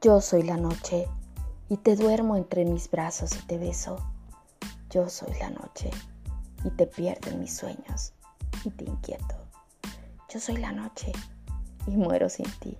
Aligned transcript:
Yo 0.00 0.20
soy 0.20 0.44
la 0.44 0.56
noche 0.56 1.08
y 1.68 1.76
te 1.76 1.96
duermo 1.96 2.36
entre 2.36 2.64
mis 2.64 2.88
brazos 2.88 3.34
y 3.34 3.44
te 3.48 3.58
beso. 3.58 3.96
Yo 4.90 5.08
soy 5.08 5.34
la 5.40 5.50
noche 5.50 5.90
y 6.62 6.70
te 6.70 6.86
pierdo 6.86 7.30
en 7.30 7.40
mis 7.40 7.56
sueños 7.56 8.12
y 8.62 8.70
te 8.70 8.84
inquieto. 8.84 9.34
Yo 10.32 10.38
soy 10.38 10.58
la 10.58 10.70
noche 10.70 11.10
y 11.88 11.96
muero 11.96 12.28
sin 12.28 12.48
ti 12.60 12.78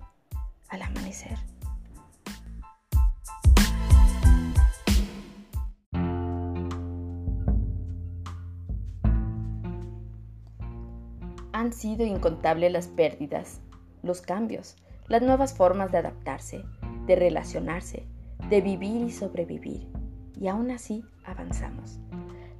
al 0.69 0.81
amanecer. 0.81 1.37
Han 11.51 11.73
sido 11.73 12.05
incontables 12.05 12.71
las 12.71 12.87
pérdidas, 12.87 13.59
los 14.03 14.21
cambios, 14.21 14.77
las 15.09 15.21
nuevas 15.21 15.53
formas 15.53 15.91
de 15.91 15.97
adaptarse, 15.97 16.63
de 17.09 17.15
relacionarse, 17.15 18.05
de 18.51 18.61
vivir 18.61 19.01
y 19.01 19.09
sobrevivir. 19.11 19.87
Y 20.39 20.47
aún 20.47 20.69
así 20.69 21.03
avanzamos. 21.25 21.99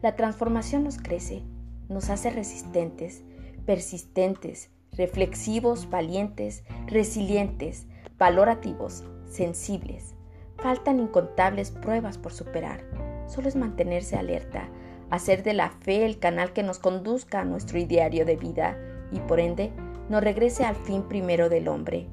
La 0.01 0.15
transformación 0.15 0.83
nos 0.83 0.97
crece, 0.97 1.43
nos 1.87 2.09
hace 2.09 2.31
resistentes, 2.31 3.23
persistentes, 3.67 4.71
reflexivos, 4.97 5.87
valientes, 5.91 6.63
resilientes, 6.87 7.85
valorativos, 8.17 9.03
sensibles. 9.27 10.15
Faltan 10.57 10.99
incontables 10.99 11.69
pruebas 11.69 12.17
por 12.17 12.33
superar. 12.33 12.83
Solo 13.27 13.49
es 13.49 13.55
mantenerse 13.55 14.15
alerta, 14.15 14.67
hacer 15.11 15.43
de 15.43 15.53
la 15.53 15.69
fe 15.69 16.07
el 16.07 16.17
canal 16.17 16.53
que 16.53 16.63
nos 16.63 16.79
conduzca 16.79 17.41
a 17.41 17.45
nuestro 17.45 17.77
ideario 17.77 18.25
de 18.25 18.35
vida 18.35 18.79
y 19.11 19.19
por 19.19 19.39
ende 19.39 19.71
nos 20.09 20.23
regrese 20.23 20.65
al 20.65 20.75
fin 20.75 21.03
primero 21.03 21.49
del 21.49 21.67
hombre, 21.67 22.07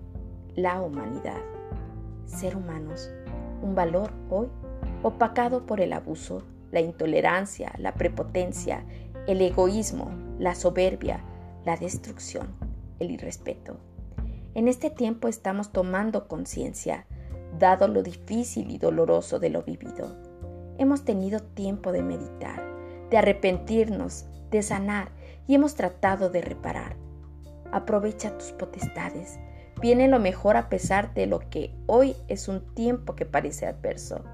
la 0.55 0.83
humanidad. 0.83 1.41
Ser 2.27 2.57
humanos, 2.57 3.11
un 3.63 3.75
valor 3.75 4.13
hoy 4.31 4.49
opacado 5.03 5.65
por 5.65 5.81
el 5.81 5.93
abuso, 5.93 6.43
la 6.73 6.81
intolerancia, 6.81 7.73
la 7.79 7.95
prepotencia, 7.95 8.85
el 9.27 9.41
egoísmo, 9.41 10.11
la 10.39 10.55
soberbia, 10.55 11.25
la 11.65 11.77
destrucción, 11.77 12.49
el 12.99 13.11
irrespeto. 13.11 13.79
En 14.55 14.69
este 14.69 14.91
tiempo 14.91 15.29
estamos 15.29 15.73
tomando 15.73 16.29
conciencia, 16.29 17.07
dado 17.59 17.89
lo 17.89 18.03
difícil 18.03 18.71
y 18.71 18.79
doloroso 18.79 19.39
de 19.39 19.51
lo 19.51 19.63
vivido. 19.63 20.17
Hemos 20.79 21.05
tenido 21.05 21.41
tiempo 21.41 21.93
de 21.93 22.03
meditar, 22.03 22.63
de 23.11 23.19
arrepentirnos, 23.19 24.27
de 24.51 24.63
sanar 24.63 25.11
y 25.47 25.55
hemos 25.55 25.75
tratado 25.75 26.31
de 26.31 26.43
reparar. 26.43 26.97
Aprovecha 27.73 28.37
tus 28.37 28.53
potestades. 28.53 29.39
Viene 29.81 30.09
lo 30.09 30.19
mejor 30.19 30.57
a 30.57 30.69
pesar 30.69 31.13
de 31.13 31.27
lo 31.27 31.41
que 31.51 31.75
hoy 31.87 32.17
es 32.29 32.49
un 32.49 32.61
tiempo 32.75 33.15
que 33.15 33.27
parece 33.27 33.67
adverso. 33.67 34.25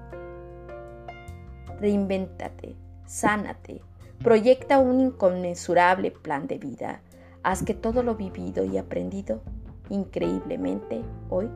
Reinvéntate, 1.79 2.75
sánate, 3.05 3.81
proyecta 4.23 4.79
un 4.79 5.01
inconmensurable 5.01 6.11
plan 6.11 6.47
de 6.47 6.57
vida. 6.57 7.01
Haz 7.43 7.63
que 7.63 7.73
todo 7.73 8.03
lo 8.03 8.15
vivido 8.15 8.63
y 8.63 8.77
aprendido 8.77 9.41
increíblemente 9.89 11.01
hoy 11.29 11.49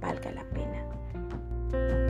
valga 0.00 0.32
la 0.32 0.44
pena. 0.50 2.07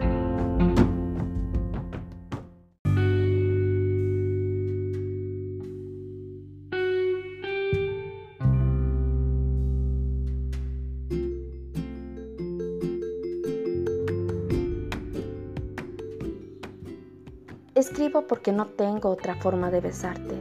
Escribo 17.78 18.22
porque 18.22 18.50
no 18.50 18.66
tengo 18.66 19.08
otra 19.08 19.36
forma 19.36 19.70
de 19.70 19.80
besarte, 19.80 20.34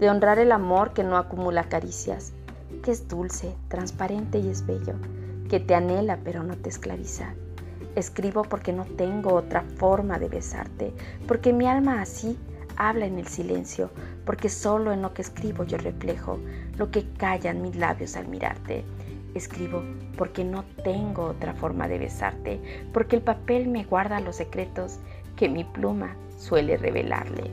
de 0.00 0.10
honrar 0.10 0.40
el 0.40 0.50
amor 0.50 0.92
que 0.92 1.04
no 1.04 1.16
acumula 1.16 1.68
caricias, 1.68 2.32
que 2.82 2.90
es 2.90 3.06
dulce, 3.06 3.54
transparente 3.68 4.40
y 4.40 4.48
es 4.48 4.66
bello, 4.66 4.94
que 5.48 5.60
te 5.60 5.76
anhela 5.76 6.18
pero 6.24 6.42
no 6.42 6.56
te 6.56 6.70
esclaviza. 6.70 7.34
Escribo 7.94 8.42
porque 8.42 8.72
no 8.72 8.84
tengo 8.84 9.32
otra 9.32 9.62
forma 9.76 10.18
de 10.18 10.28
besarte, 10.28 10.92
porque 11.28 11.52
mi 11.52 11.68
alma 11.68 12.02
así 12.02 12.36
habla 12.76 13.06
en 13.06 13.20
el 13.20 13.28
silencio, 13.28 13.88
porque 14.26 14.48
solo 14.48 14.90
en 14.90 15.02
lo 15.02 15.14
que 15.14 15.22
escribo 15.22 15.62
yo 15.62 15.78
reflejo 15.78 16.40
lo 16.76 16.90
que 16.90 17.08
callan 17.12 17.62
mis 17.62 17.76
labios 17.76 18.16
al 18.16 18.26
mirarte. 18.26 18.84
Escribo 19.34 19.84
porque 20.18 20.42
no 20.42 20.64
tengo 20.82 21.26
otra 21.26 21.54
forma 21.54 21.86
de 21.86 22.00
besarte, 22.00 22.60
porque 22.92 23.14
el 23.14 23.22
papel 23.22 23.68
me 23.68 23.84
guarda 23.84 24.18
los 24.18 24.34
secretos 24.34 24.98
que 25.36 25.48
mi 25.48 25.64
pluma 25.64 26.16
suele 26.36 26.76
revelarle. 26.76 27.50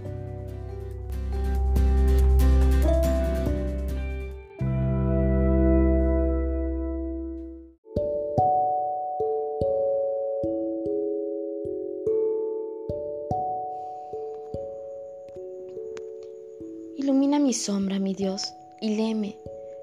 Ilumina 16.98 17.40
mi 17.40 17.54
sombra, 17.54 18.00
mi 18.00 18.14
Dios, 18.14 18.54
y 18.82 18.96
léeme 18.96 19.38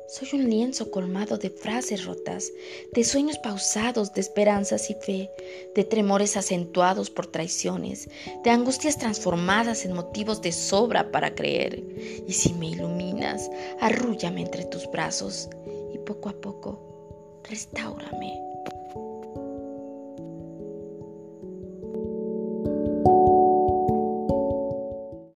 soy 0.09 0.41
un 0.41 0.49
lienzo 0.49 0.91
colmado 0.91 1.37
de 1.37 1.51
frases 1.51 2.05
rotas, 2.05 2.53
de 2.93 3.05
sueños 3.05 3.39
pausados, 3.39 4.13
de 4.15 4.21
esperanzas 4.21 4.91
y 4.91 4.95
fe, 4.95 5.31
de 5.75 5.85
tremores 5.85 6.37
acentuados 6.37 7.11
por 7.11 7.27
traiciones, 7.27 8.09
de 8.45 8.51
angustias 8.51 8.99
transformadas 8.99 9.85
en 9.85 9.95
motivos 9.95 10.41
de 10.43 10.53
sobra 10.53 11.11
para 11.11 11.35
creer. 11.35 11.83
Y 12.27 12.33
si 12.33 12.53
me 12.55 12.69
iluminas, 12.69 13.51
arrúllame 13.81 14.43
entre 14.43 14.65
tus 14.65 14.91
brazos 14.91 15.49
y 15.93 15.99
poco 15.99 16.29
a 16.29 16.41
poco, 16.41 17.41
restaurame. 17.49 18.46